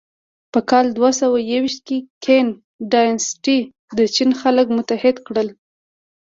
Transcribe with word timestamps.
په 0.51 0.59
کال 0.69 0.85
دوهسوهیوویشت 0.97 1.79
کې 1.87 1.97
کین 2.23 2.47
ډایناسټي 2.91 3.59
د 3.97 3.99
چین 4.15 4.29
خلک 4.41 4.65
متحد 4.77 5.15
کړل. 5.27 5.47